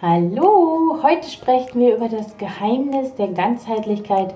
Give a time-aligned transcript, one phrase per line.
[0.00, 4.32] Hallo, heute sprechen wir über das Geheimnis der Ganzheitlichkeit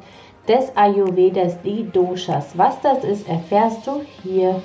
[0.49, 2.59] des Ayurvedas, die Doshas.
[2.59, 4.61] Was das ist, erfährst du hier.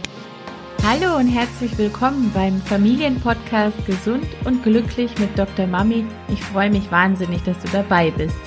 [0.84, 5.68] Hallo und herzlich willkommen beim Familienpodcast Gesund und Glücklich mit Dr.
[5.68, 6.04] Mami.
[6.30, 8.42] Ich freue mich wahnsinnig, dass du dabei bist.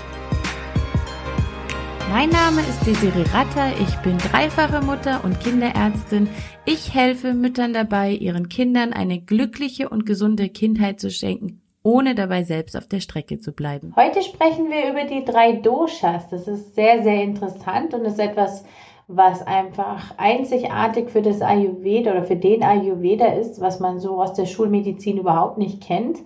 [2.11, 6.29] Mein Name ist Desiree Ratter, ich bin dreifache Mutter und Kinderärztin.
[6.65, 12.43] Ich helfe Müttern dabei, ihren Kindern eine glückliche und gesunde Kindheit zu schenken ohne dabei
[12.43, 13.95] selbst auf der Strecke zu bleiben.
[13.97, 16.29] Heute sprechen wir über die drei Doshas.
[16.29, 18.65] Das ist sehr, sehr interessant und ist etwas,
[19.07, 24.35] was einfach einzigartig für das Ayurveda oder für den Ayurveda ist, was man so aus
[24.35, 26.19] der Schulmedizin überhaupt nicht kennt.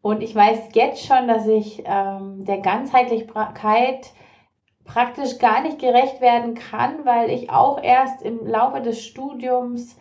[0.00, 4.12] Und ich weiß jetzt schon, dass ich ähm, der Ganzheitlichkeit
[4.84, 9.96] praktisch gar nicht gerecht werden kann, weil ich auch erst im Laufe des Studiums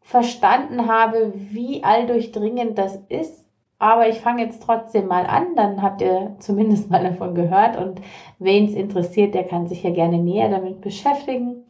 [0.00, 3.39] verstanden habe, wie alldurchdringend das ist,
[3.80, 8.00] aber ich fange jetzt trotzdem mal an, dann habt ihr zumindest mal davon gehört und
[8.38, 11.64] wen es interessiert, der kann sich ja gerne näher damit beschäftigen.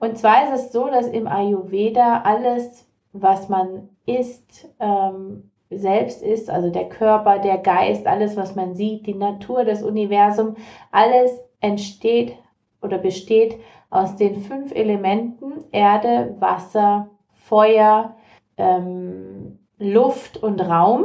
[0.00, 6.50] Und zwar ist es so, dass im Ayurveda alles, was man isst, ähm, selbst ist,
[6.50, 10.56] also der Körper, der Geist, alles, was man sieht, die Natur, das Universum,
[10.90, 12.36] alles entsteht
[12.82, 13.58] oder besteht
[13.90, 18.16] aus den fünf Elementen Erde, Wasser, Feuer,
[18.56, 21.04] ähm, Luft und Raum.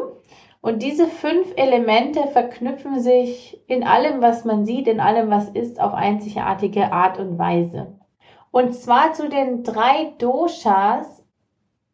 [0.61, 5.79] Und diese fünf Elemente verknüpfen sich in allem, was man sieht, in allem, was ist,
[5.79, 7.95] auf einzigartige Art und Weise.
[8.51, 11.23] Und zwar zu den drei Doshas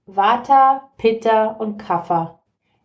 [0.06, 2.40] Vata, Pitta und Kapha.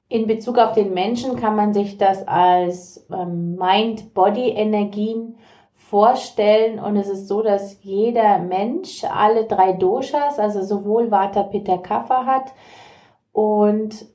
[0.09, 5.37] In Bezug auf den Menschen kann man sich das als ähm, Mind-Body-Energien
[5.75, 11.79] vorstellen und es ist so, dass jeder Mensch alle drei Doshas, also sowohl Vata, Pitta,
[11.79, 12.53] Kapha hat
[13.33, 14.07] und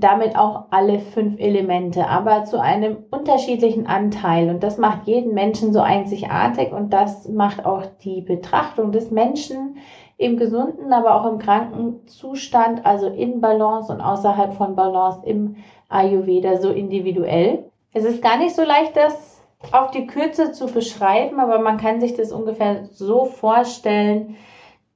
[0.00, 4.50] damit auch alle fünf Elemente, aber zu einem unterschiedlichen Anteil.
[4.50, 9.76] Und das macht jeden Menschen so einzigartig und das macht auch die Betrachtung des Menschen
[10.16, 15.56] im gesunden, aber auch im kranken Zustand, also in Balance und außerhalb von Balance im
[15.88, 17.70] Ayurveda so individuell.
[17.92, 19.40] Es ist gar nicht so leicht, das
[19.72, 24.36] auf die Kürze zu beschreiben, aber man kann sich das ungefähr so vorstellen,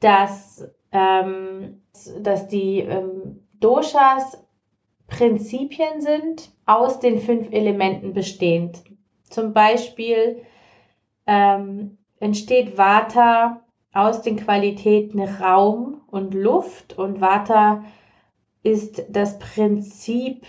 [0.01, 1.83] dass, ähm,
[2.21, 4.42] dass die ähm, Doshas
[5.07, 8.83] Prinzipien sind, aus den fünf Elementen bestehend.
[9.25, 10.43] Zum Beispiel
[11.27, 13.63] ähm, entsteht Vata
[13.93, 17.85] aus den Qualitäten Raum und Luft und Vata
[18.63, 20.47] ist das Prinzip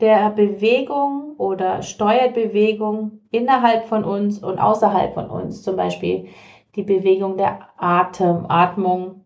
[0.00, 5.62] der Bewegung oder steuert Bewegung innerhalb von uns und außerhalb von uns.
[5.62, 6.28] Zum Beispiel
[6.74, 9.24] die Bewegung der Atem, Atmung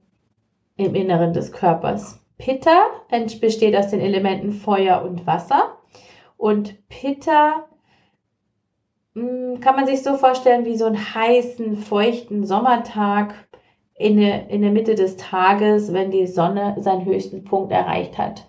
[0.76, 2.23] im Inneren des Körpers.
[2.38, 2.86] Pitta
[3.40, 5.78] besteht aus den Elementen Feuer und Wasser.
[6.36, 7.64] Und Pitta
[9.14, 13.34] hm, kann man sich so vorstellen wie so einen heißen, feuchten Sommertag
[13.94, 18.46] in der, in der Mitte des Tages, wenn die Sonne seinen höchsten Punkt erreicht hat.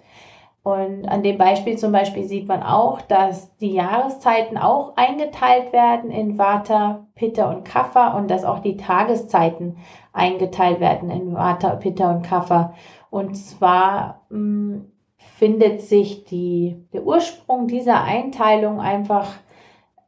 [0.66, 6.10] Und an dem Beispiel zum Beispiel sieht man auch, dass die Jahreszeiten auch eingeteilt werden
[6.10, 9.78] in Vata, Pitta und Kapha und dass auch die Tageszeiten
[10.12, 12.74] eingeteilt werden in Vata, Pitta und Kapha.
[13.12, 14.92] Und zwar mh, hm,
[15.38, 19.36] findet sich die, der Ursprung dieser Einteilung einfach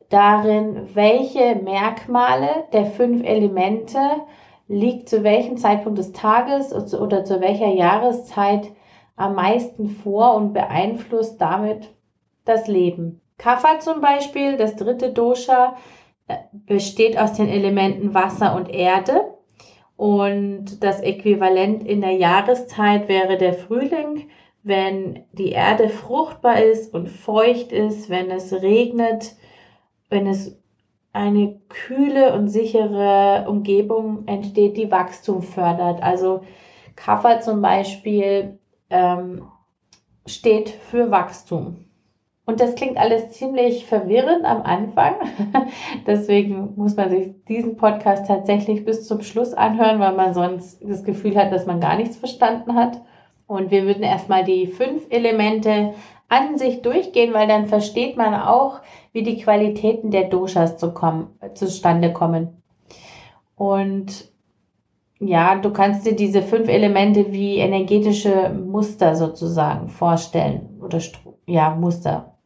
[0.10, 4.00] darin, welche Merkmale der fünf Elemente
[4.68, 8.72] liegt zu welchem Zeitpunkt des Tages oder zu welcher Jahreszeit
[9.18, 11.90] am meisten vor und beeinflusst damit
[12.46, 13.20] das Leben.
[13.38, 15.76] Kapha zum Beispiel, das dritte Dosha,
[16.28, 19.34] äh, besteht aus den Elementen Wasser und Erde.
[19.98, 24.30] Und das Äquivalent in der Jahreszeit wäre der Frühling,
[24.64, 29.36] wenn die Erde fruchtbar ist und feucht ist, wenn es regnet,
[30.10, 30.60] wenn es
[31.14, 36.04] eine kühle und sichere Umgebung entsteht, die Wachstum fördert.
[36.04, 36.42] Also
[36.96, 38.57] Kaffer zum Beispiel
[38.90, 39.44] ähm,
[40.26, 41.88] steht für Wachstum.
[42.46, 45.16] Und das klingt alles ziemlich verwirrend am Anfang.
[46.08, 51.04] Deswegen muss man sich diesen Podcast tatsächlich bis zum Schluss anhören, weil man sonst das
[51.04, 53.02] Gefühl hat, dass man gar nichts verstanden hat.
[53.48, 55.94] Und wir würden erstmal die fünf Elemente
[56.30, 58.80] an sich durchgehen, weil dann versteht man auch,
[59.12, 62.62] wie die Qualitäten der Doshas zu kommen, zustande kommen.
[63.58, 64.32] Und
[65.20, 71.00] ja, du kannst dir diese fünf Elemente wie energetische Muster sozusagen vorstellen oder
[71.46, 72.38] ja, Muster.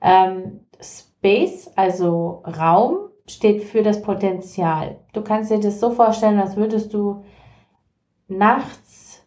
[0.00, 4.98] Ähm, Space, also Raum, steht für das Potenzial.
[5.12, 7.24] Du kannst dir das so vorstellen, als würdest du
[8.28, 9.24] nachts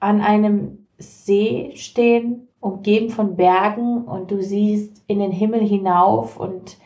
[0.00, 6.76] an einem See stehen umgeben von Bergen und du siehst in den Himmel hinauf und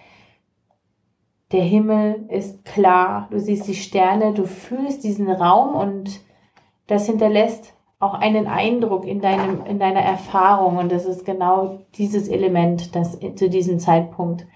[1.52, 6.20] der Himmel ist klar, du siehst die Sterne, du fühlst diesen Raum und
[6.86, 10.76] das hinterlässt auch einen Eindruck in, deinem, in deiner Erfahrung.
[10.76, 14.46] Und das ist genau dieses Element, das zu diesem Zeitpunkt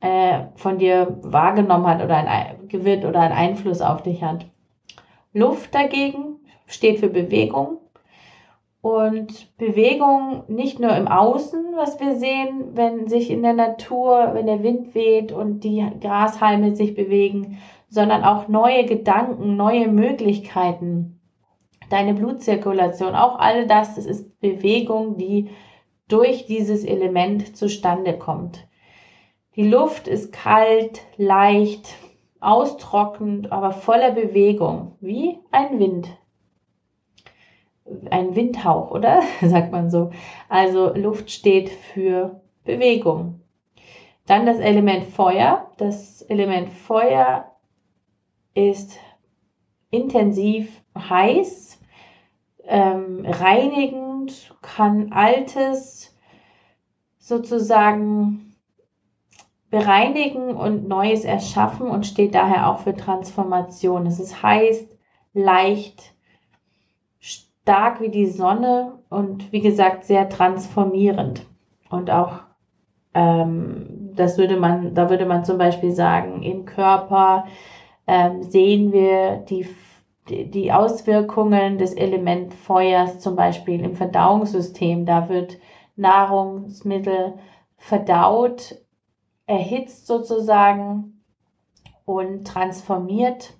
[0.00, 4.46] äh, von dir wahrgenommen hat oder ein Gewinn oder einen Einfluss auf dich hat.
[5.32, 6.36] Luft dagegen
[6.66, 7.78] steht für Bewegung
[8.80, 14.46] und Bewegung nicht nur im Außen, was wir sehen, wenn sich in der Natur, wenn
[14.46, 17.58] der Wind weht und die Grashalme sich bewegen,
[17.88, 21.20] sondern auch neue Gedanken, neue Möglichkeiten.
[21.90, 25.50] Deine Blutzirkulation, auch all das, das ist Bewegung, die
[26.06, 28.68] durch dieses Element zustande kommt.
[29.56, 31.94] Die Luft ist kalt, leicht,
[32.40, 36.08] austrocknend, aber voller Bewegung, wie ein Wind
[38.10, 39.22] ein Windhauch, oder?
[39.42, 40.10] Sagt man so.
[40.48, 43.40] Also Luft steht für Bewegung.
[44.26, 45.70] Dann das Element Feuer.
[45.78, 47.52] Das Element Feuer
[48.54, 48.98] ist
[49.90, 51.80] intensiv heiß,
[52.64, 56.14] ähm, reinigend, kann Altes
[57.18, 58.56] sozusagen
[59.70, 64.06] bereinigen und Neues erschaffen und steht daher auch für Transformation.
[64.06, 64.88] Es ist heiß,
[65.34, 66.14] leicht,
[67.68, 71.44] stark wie die Sonne und wie gesagt sehr transformierend.
[71.90, 72.40] Und auch,
[73.12, 77.44] ähm, das würde man, da würde man zum Beispiel sagen, im Körper
[78.06, 79.68] ähm, sehen wir die,
[80.30, 85.04] die Auswirkungen des Element Feuers zum Beispiel im Verdauungssystem.
[85.04, 85.58] Da wird
[85.94, 87.34] Nahrungsmittel
[87.76, 88.76] verdaut,
[89.44, 91.20] erhitzt sozusagen
[92.06, 93.57] und transformiert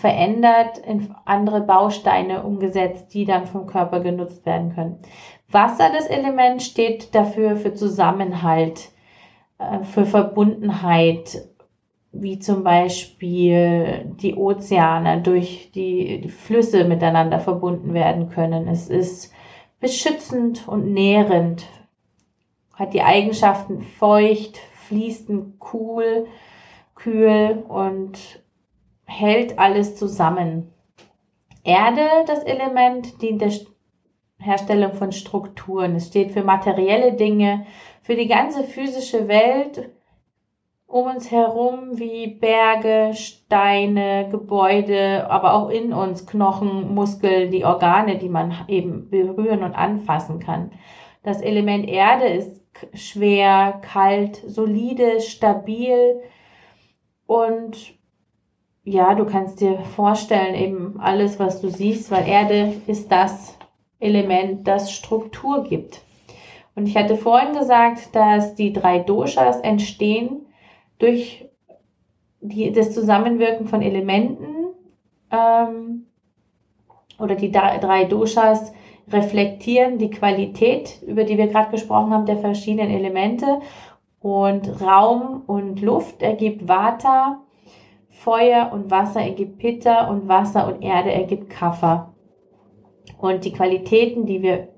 [0.00, 4.98] verändert, in andere Bausteine umgesetzt, die dann vom Körper genutzt werden können.
[5.50, 8.88] Wasser, das Element, steht dafür für Zusammenhalt,
[9.58, 11.46] äh, für Verbundenheit,
[12.12, 18.68] wie zum Beispiel die Ozeane durch die, die Flüsse miteinander verbunden werden können.
[18.68, 19.34] Es ist
[19.80, 21.66] beschützend und nährend,
[22.74, 24.56] hat die Eigenschaften feucht,
[24.88, 26.26] fließend, cool,
[26.94, 28.40] kühl und
[29.10, 30.72] hält alles zusammen.
[31.64, 33.52] Erde, das Element, dient der
[34.38, 35.96] Herstellung von Strukturen.
[35.96, 37.66] Es steht für materielle Dinge,
[38.02, 39.90] für die ganze physische Welt
[40.86, 48.18] um uns herum, wie Berge, Steine, Gebäude, aber auch in uns Knochen, Muskeln, die Organe,
[48.18, 50.72] die man eben berühren und anfassen kann.
[51.22, 52.60] Das Element Erde ist
[52.94, 56.22] schwer, kalt, solide, stabil
[57.26, 57.99] und
[58.90, 63.56] ja, du kannst dir vorstellen, eben alles, was du siehst, weil Erde ist das
[64.00, 66.02] Element, das Struktur gibt.
[66.74, 70.46] Und ich hatte vorhin gesagt, dass die drei Doshas entstehen
[70.98, 71.48] durch
[72.40, 74.74] die, das Zusammenwirken von Elementen
[75.30, 76.06] ähm,
[77.20, 78.72] oder die drei Doshas
[79.12, 83.60] reflektieren die Qualität, über die wir gerade gesprochen haben, der verschiedenen Elemente.
[84.20, 87.40] Und Raum und Luft ergibt Vata
[88.20, 92.12] Feuer und Wasser ergibt Pitta und Wasser und Erde ergibt Kapha.
[93.18, 94.68] Und die Qualitäten, die wir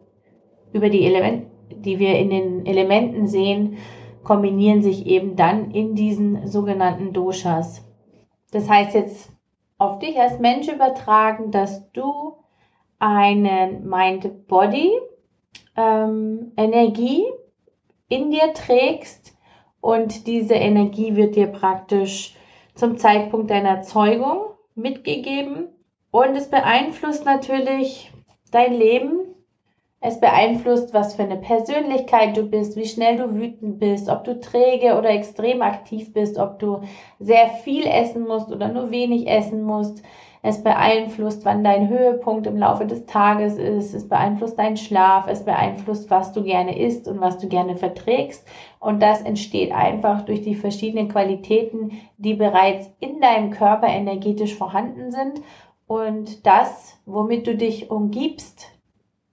[0.72, 3.78] über die Elemente, die wir in den Elementen sehen,
[4.22, 7.84] kombinieren sich eben dann in diesen sogenannten Doshas.
[8.52, 9.32] Das heißt jetzt
[9.76, 12.36] auf dich als Mensch übertragen, dass du
[13.00, 14.92] einen Mind-Body
[15.76, 17.24] ähm, Energie
[18.08, 19.36] in dir trägst
[19.80, 22.36] und diese Energie wird dir praktisch
[22.74, 24.42] zum Zeitpunkt deiner Zeugung
[24.74, 25.68] mitgegeben
[26.10, 28.12] und es beeinflusst natürlich
[28.50, 29.20] dein Leben.
[30.00, 34.40] Es beeinflusst, was für eine Persönlichkeit du bist, wie schnell du wütend bist, ob du
[34.40, 36.80] träge oder extrem aktiv bist, ob du
[37.20, 40.02] sehr viel essen musst oder nur wenig essen musst.
[40.44, 43.94] Es beeinflusst, wann dein Höhepunkt im Laufe des Tages ist.
[43.94, 45.28] Es beeinflusst deinen Schlaf.
[45.28, 48.44] Es beeinflusst, was du gerne isst und was du gerne verträgst.
[48.80, 55.12] Und das entsteht einfach durch die verschiedenen Qualitäten, die bereits in deinem Körper energetisch vorhanden
[55.12, 55.42] sind.
[55.86, 58.68] Und das, womit du dich umgibst,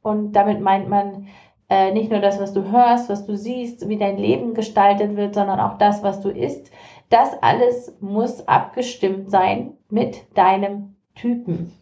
[0.03, 1.27] und damit meint man
[1.69, 5.35] äh, nicht nur das, was du hörst, was du siehst, wie dein Leben gestaltet wird,
[5.35, 6.71] sondern auch das, was du isst.
[7.09, 11.73] Das alles muss abgestimmt sein mit deinem Typen.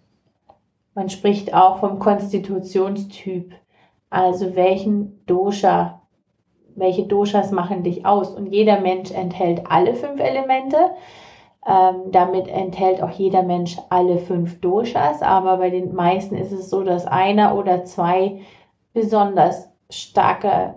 [0.95, 3.53] Man spricht auch vom Konstitutionstyp,
[4.09, 6.01] also welchen Dosha,
[6.75, 8.31] welche Doshas machen dich aus.
[8.31, 10.77] Und jeder Mensch enthält alle fünf Elemente.
[11.67, 16.69] Ähm, damit enthält auch jeder Mensch alle fünf Doshas, aber bei den meisten ist es
[16.69, 18.39] so, dass einer oder zwei
[18.93, 20.75] besonders starke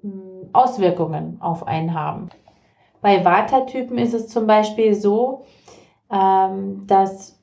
[0.00, 2.30] hm, Auswirkungen auf einen haben.
[3.02, 5.44] Bei Vata-Typen ist es zum Beispiel so,
[6.10, 7.41] ähm, dass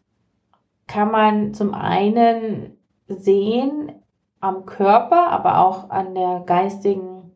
[0.90, 2.78] kann man zum einen
[3.08, 3.94] sehen
[4.42, 7.32] am Körper, aber auch an der geistigen,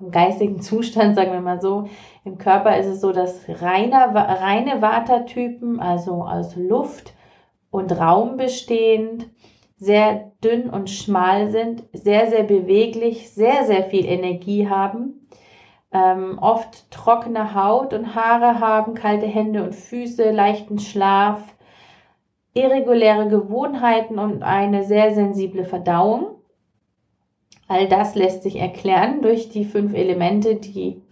[0.00, 1.88] am geistigen Zustand, sagen wir mal so.
[2.24, 7.14] Im Körper ist es so, dass reine, reine Vata-Typen, also aus Luft
[7.70, 9.28] und Raum bestehend,
[9.76, 15.28] sehr dünn und schmal sind, sehr, sehr beweglich, sehr, sehr viel Energie haben,
[15.92, 21.53] ähm, oft trockene Haut und Haare haben, kalte Hände und Füße, leichten Schlaf,
[22.54, 26.36] irreguläre Gewohnheiten und eine sehr sensible Verdauung.
[27.66, 31.02] All das lässt sich erklären durch die fünf Elemente, die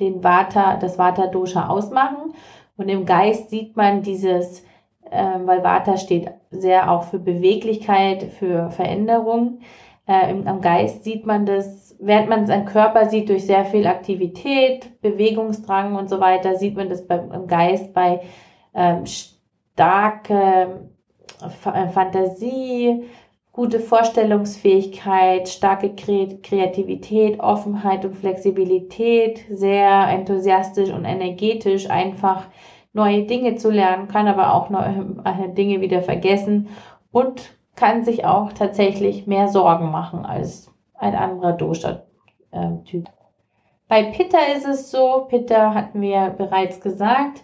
[0.00, 2.34] den Vata, das Vata-Dosha ausmachen.
[2.76, 4.64] Und im Geist sieht man dieses,
[5.10, 9.60] äh, weil Vata steht sehr auch für Beweglichkeit, für Veränderung.
[10.06, 13.86] Äh, im, am Geist sieht man das, während man seinen Körper sieht durch sehr viel
[13.86, 18.20] Aktivität, Bewegungsdrang und so weiter, sieht man das beim, im Geist bei
[18.74, 19.06] ähm,
[19.74, 20.88] starke
[21.40, 23.04] äh, Fantasie,
[23.52, 32.46] gute Vorstellungsfähigkeit, starke Kreativität, Offenheit und Flexibilität, sehr enthusiastisch und energetisch, einfach
[32.92, 36.68] neue Dinge zu lernen, kann aber auch neue äh, Dinge wieder vergessen
[37.10, 43.08] und kann sich auch tatsächlich mehr Sorgen machen als ein anderer Dosha-Typ.
[43.88, 47.42] Bei Pitta ist es so, Pitta hatten wir bereits gesagt,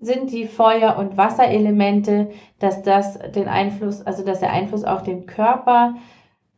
[0.00, 5.26] sind die Feuer- und Wasserelemente, dass das den Einfluss, also dass der Einfluss auf den
[5.26, 5.96] Körper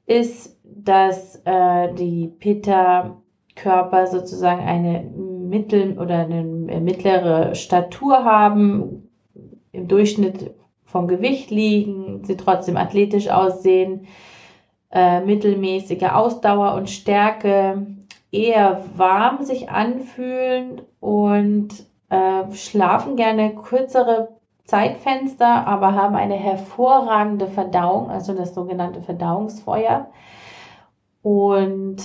[0.06, 6.42] ist, dass äh, die Pitta-Körper sozusagen eine mittel- oder eine
[6.80, 9.08] mittlere Statur haben,
[9.72, 10.52] im Durchschnitt
[10.84, 14.06] vom Gewicht liegen, sie trotzdem athletisch aussehen,
[14.90, 17.86] äh, mittelmäßige Ausdauer und Stärke,
[18.32, 28.10] eher warm sich anfühlen und äh, schlafen gerne kürzere Zeitfenster, aber haben eine hervorragende Verdauung,
[28.10, 30.10] also das sogenannte Verdauungsfeuer.
[31.22, 31.96] Und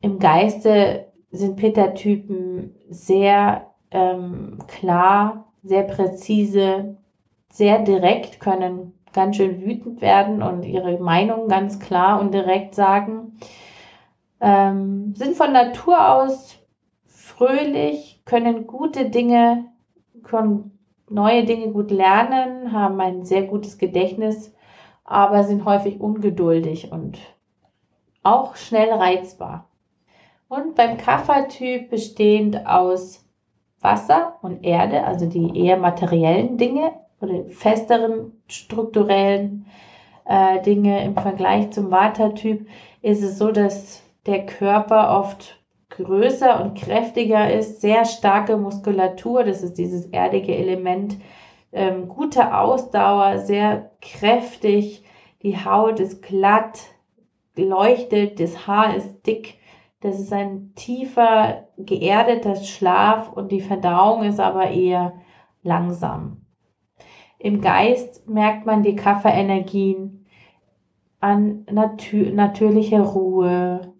[0.00, 6.96] im Geiste sind Pitta-Typen sehr ähm, klar, sehr präzise,
[7.50, 13.38] sehr direkt, können ganz schön wütend werden und ihre Meinung ganz klar und direkt sagen,
[14.40, 16.58] ähm, sind von Natur aus
[17.06, 19.64] fröhlich, können gute Dinge,
[20.22, 20.78] können
[21.08, 24.54] neue Dinge gut lernen, haben ein sehr gutes Gedächtnis,
[25.04, 27.18] aber sind häufig ungeduldig und
[28.22, 29.68] auch schnell reizbar.
[30.48, 33.24] Und beim Kapha-Typ bestehend aus
[33.80, 39.66] Wasser und Erde, also die eher materiellen Dinge oder festeren strukturellen
[40.24, 42.66] äh, Dinge im Vergleich zum Vata-Typ,
[43.02, 45.60] ist es so, dass der Körper oft
[45.96, 51.16] größer und kräftiger ist, sehr starke Muskulatur, das ist dieses erdige Element,
[51.72, 55.04] ähm, gute Ausdauer, sehr kräftig,
[55.42, 56.80] die Haut ist glatt,
[57.56, 59.58] leuchtet, das Haar ist dick,
[60.00, 65.14] das ist ein tiefer, geerdeter Schlaf und die Verdauung ist aber eher
[65.62, 66.42] langsam.
[67.38, 70.26] Im Geist merkt man die Kafferenergien
[71.20, 73.94] an natür natürlicher Ruhe,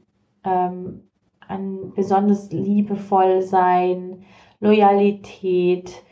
[0.44, 1.05] ähm,
[1.48, 4.24] an besonders liebevoll sein,
[4.60, 6.02] Loyalität,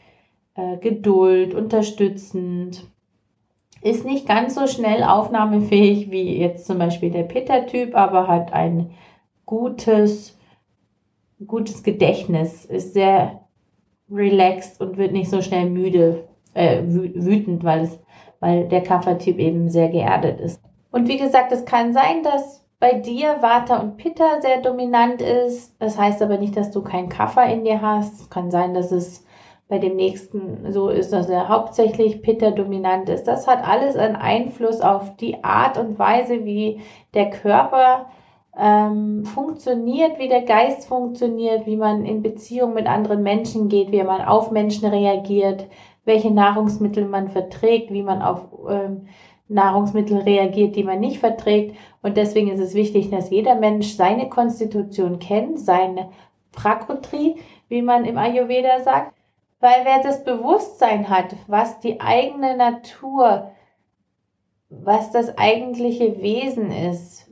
[0.54, 2.86] äh, Geduld, unterstützend.
[3.82, 8.90] Ist nicht ganz so schnell aufnahmefähig wie jetzt zum Beispiel der Pitta-Typ, aber hat ein
[9.46, 10.38] gutes,
[11.46, 13.40] gutes Gedächtnis, ist sehr
[14.10, 17.98] relaxed und wird nicht so schnell müde, äh, wütend, weil, es,
[18.40, 20.62] weil der Kaffertyp eben sehr geerdet ist.
[20.90, 25.74] Und wie gesagt, es kann sein, dass bei dir Vata und Pitta sehr dominant ist.
[25.80, 28.20] Das heißt aber nicht, dass du keinen Kaffer in dir hast.
[28.20, 29.24] Es kann sein, dass es
[29.68, 33.24] bei dem nächsten so ist, dass er hauptsächlich Pitta dominant ist.
[33.24, 36.80] Das hat alles einen Einfluss auf die Art und Weise, wie
[37.14, 38.06] der Körper
[38.58, 44.02] ähm, funktioniert, wie der Geist funktioniert, wie man in Beziehung mit anderen Menschen geht, wie
[44.02, 45.66] man auf Menschen reagiert,
[46.04, 49.08] welche Nahrungsmittel man verträgt, wie man auf ähm,
[49.48, 51.76] Nahrungsmittel reagiert, die man nicht verträgt.
[52.04, 56.10] Und deswegen ist es wichtig, dass jeder Mensch seine Konstitution kennt, seine
[56.52, 57.36] Prakriti,
[57.68, 59.14] wie man im Ayurveda sagt.
[59.58, 63.52] Weil wer das Bewusstsein hat, was die eigene Natur,
[64.68, 67.30] was das eigentliche Wesen ist,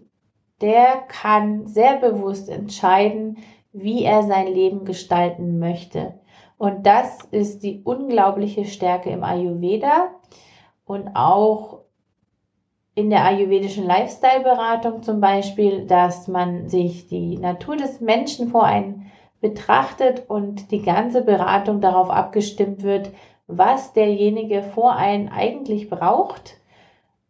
[0.62, 3.37] der kann sehr bewusst entscheiden,
[3.75, 6.14] wie er sein Leben gestalten möchte.
[6.57, 10.14] Und das ist die unglaubliche Stärke im Ayurveda
[10.87, 11.81] und auch
[12.94, 19.11] in der ayurvedischen Lifestyle-Beratung zum Beispiel, dass man sich die Natur des Menschen vor einen
[19.40, 23.11] betrachtet und die ganze Beratung darauf abgestimmt wird,
[23.46, 26.58] was derjenige vor einen eigentlich braucht.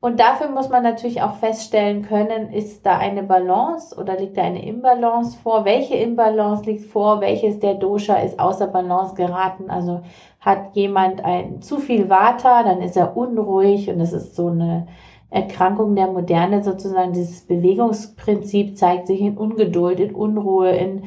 [0.00, 4.42] Und dafür muss man natürlich auch feststellen können, ist da eine Balance oder liegt da
[4.42, 5.64] eine Imbalance vor?
[5.64, 7.21] Welche Imbalance liegt vor?
[7.21, 9.71] Welches der Dosha ist außer Balance geraten?
[9.71, 10.02] Also
[10.40, 14.88] hat jemand ein zu viel Vata, dann ist er unruhig und es ist so eine
[15.33, 17.12] Erkrankung der Moderne sozusagen.
[17.12, 21.05] Dieses Bewegungsprinzip zeigt sich in Ungeduld, in Unruhe, in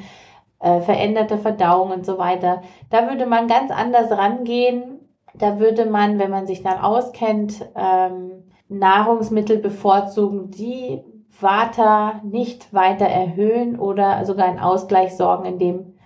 [0.60, 2.62] äh, veränderte Verdauung und so weiter.
[2.89, 5.00] Da würde man ganz anders rangehen.
[5.36, 11.03] Da würde man, wenn man sich dann auskennt, ähm, Nahrungsmittel bevorzugen, die
[11.39, 15.98] Vata nicht weiter erhöhen oder sogar einen Ausgleich sorgen, indem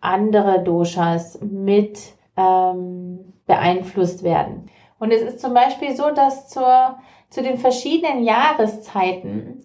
[0.00, 4.70] andere Doshas mit ähm, beeinflusst werden.
[4.98, 6.96] Und es ist zum Beispiel so, dass zur,
[7.32, 9.64] zu den verschiedenen Jahreszeiten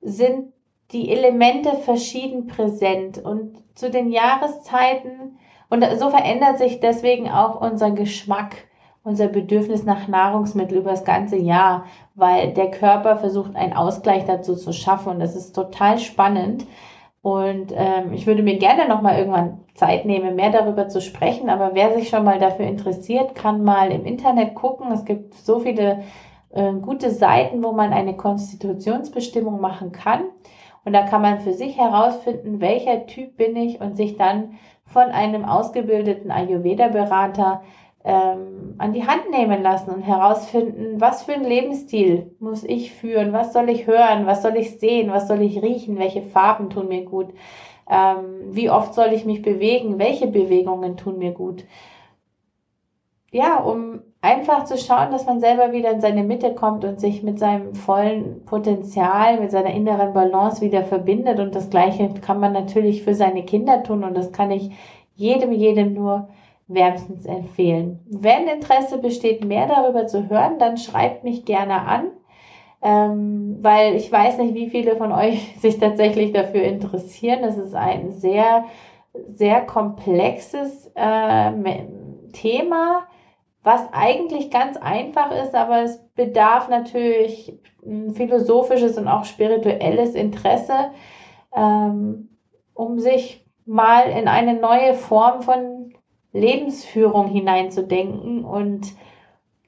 [0.00, 0.52] sind
[0.92, 5.36] die Elemente verschieden präsent und zu den Jahreszeiten
[5.68, 8.68] und so verändert sich deswegen auch unser Geschmack,
[9.02, 14.54] unser Bedürfnis nach Nahrungsmitteln über das ganze Jahr, weil der Körper versucht, einen Ausgleich dazu
[14.54, 16.66] zu schaffen und das ist total spannend.
[17.20, 21.50] Und ähm, ich würde mir gerne noch mal irgendwann Zeit nehmen, mehr darüber zu sprechen.
[21.50, 24.92] Aber wer sich schon mal dafür interessiert, kann mal im Internet gucken.
[24.92, 26.04] Es gibt so viele
[26.50, 30.24] äh, gute Seiten, wo man eine Konstitutionsbestimmung machen kann.
[30.84, 35.04] Und da kann man für sich herausfinden, welcher Typ bin ich und sich dann von
[35.04, 37.62] einem ausgebildeten Ayurveda-Berater
[38.04, 43.32] ähm, an die Hand nehmen lassen und herausfinden, was für einen Lebensstil muss ich führen,
[43.32, 46.88] was soll ich hören, was soll ich sehen, was soll ich riechen, welche Farben tun
[46.88, 47.34] mir gut,
[47.90, 51.64] ähm, wie oft soll ich mich bewegen, welche Bewegungen tun mir gut.
[53.30, 57.22] Ja, um einfach zu schauen, dass man selber wieder in seine Mitte kommt und sich
[57.22, 61.38] mit seinem vollen Potenzial, mit seiner inneren Balance wieder verbindet.
[61.38, 64.70] Und das Gleiche kann man natürlich für seine Kinder tun und das kann ich
[65.14, 66.28] jedem, jedem nur
[66.66, 68.00] wärmstens empfehlen.
[68.10, 72.08] Wenn Interesse besteht, mehr darüber zu hören, dann schreibt mich gerne an,
[72.82, 77.42] ähm, weil ich weiß nicht, wie viele von euch sich tatsächlich dafür interessieren.
[77.44, 78.64] Es ist ein sehr,
[79.34, 81.52] sehr komplexes äh,
[82.32, 83.06] Thema
[83.62, 90.90] was eigentlich ganz einfach ist, aber es bedarf natürlich ein philosophisches und auch spirituelles Interesse,
[91.54, 92.30] ähm,
[92.74, 95.92] um sich mal in eine neue Form von
[96.32, 98.44] Lebensführung hineinzudenken.
[98.44, 98.94] Und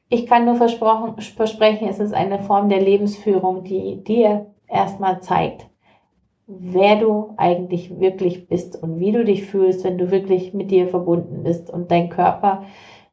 [0.09, 5.67] ich kann nur versprechen, es ist eine Form der Lebensführung, die dir erstmal zeigt,
[6.47, 10.89] wer du eigentlich wirklich bist und wie du dich fühlst, wenn du wirklich mit dir
[10.89, 12.65] verbunden bist und dein Körper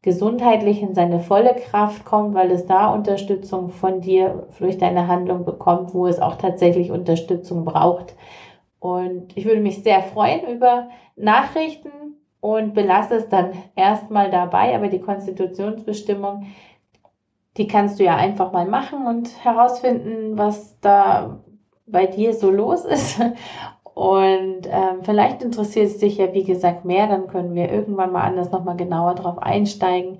[0.07, 5.43] gesundheitlich in seine volle Kraft kommt, weil es da Unterstützung von dir durch deine Handlung
[5.43, 8.15] bekommt, wo es auch tatsächlich Unterstützung braucht.
[8.79, 11.89] Und ich würde mich sehr freuen über Nachrichten
[12.39, 14.73] und belasse es dann erstmal dabei.
[14.77, 16.45] Aber die Konstitutionsbestimmung,
[17.57, 21.41] die kannst du ja einfach mal machen und herausfinden, was da
[21.85, 23.19] bei dir so los ist.
[23.97, 27.07] Und ähm, vielleicht interessiert es dich ja, wie gesagt, mehr.
[27.07, 30.19] Dann können wir irgendwann mal anders nochmal genauer drauf einsteigen.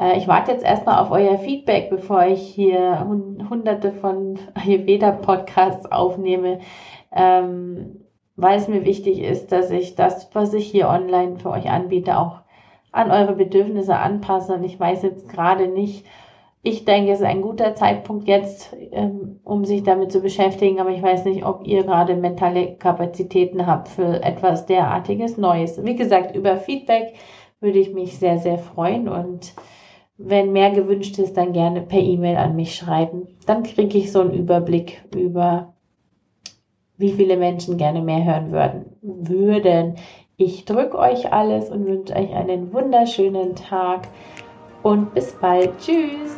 [0.00, 3.06] Äh, ich warte jetzt erstmal auf euer Feedback, bevor ich hier
[3.50, 6.60] hunderte von Ayurveda-Podcasts aufnehme.
[7.12, 8.00] Ähm,
[8.36, 12.16] weil es mir wichtig ist, dass ich das, was ich hier online für euch anbiete,
[12.16, 12.38] auch
[12.92, 14.54] an eure Bedürfnisse anpasse.
[14.54, 16.06] Und ich weiß jetzt gerade nicht,
[16.62, 20.90] ich denke, es ist ein guter Zeitpunkt jetzt, ähm, um sich damit zu beschäftigen, aber
[20.90, 25.82] ich weiß nicht, ob ihr gerade mentale Kapazitäten habt für etwas derartiges Neues.
[25.84, 27.14] Wie gesagt, über Feedback
[27.60, 29.54] würde ich mich sehr, sehr freuen und
[30.16, 33.28] wenn mehr gewünscht ist, dann gerne per E-Mail an mich schreiben.
[33.46, 35.74] Dann kriege ich so einen Überblick über,
[36.96, 38.96] wie viele Menschen gerne mehr hören würden.
[39.00, 39.94] würden.
[40.36, 44.08] Ich drücke euch alles und wünsche euch einen wunderschönen Tag
[44.82, 45.78] und bis bald.
[45.78, 46.37] Tschüss.